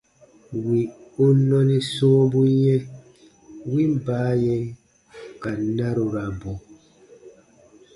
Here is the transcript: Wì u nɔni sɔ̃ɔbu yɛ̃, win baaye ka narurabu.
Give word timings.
Wì 0.65 0.79
u 1.23 1.25
nɔni 1.49 1.77
sɔ̃ɔbu 1.93 2.41
yɛ̃, 2.63 2.81
win 3.71 3.91
baaye 4.05 4.55
ka 5.41 5.51
narurabu. 5.75 6.51